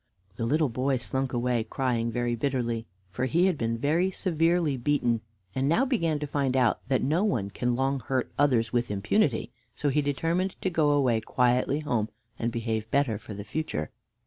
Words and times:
The 0.37 0.47
little 0.47 0.67
boy 0.69 0.97
slunk 0.97 1.31
away 1.31 1.63
crying 1.63 2.11
very 2.11 2.33
bitterly, 2.33 2.87
for 3.11 3.25
he 3.25 3.45
had 3.45 3.55
been 3.55 3.77
very 3.77 4.09
severely 4.09 4.75
beaten, 4.75 5.21
and 5.53 5.69
now 5.69 5.85
began 5.85 6.17
to 6.17 6.25
find 6.25 6.57
out 6.57 6.79
that 6.87 7.03
no 7.03 7.23
one 7.23 7.51
can 7.51 7.75
long 7.75 7.99
hurt 7.99 8.31
others 8.35 8.73
with 8.73 8.89
impunity; 8.89 9.51
so 9.75 9.89
he 9.89 10.01
determined 10.01 10.59
to 10.61 10.71
go 10.71 10.89
away 10.89 11.21
quietly 11.21 11.81
home, 11.81 12.09
and 12.39 12.51
behave 12.51 12.89
better 12.89 13.19
for 13.19 13.35
the 13.35 13.43
future. 13.43 13.91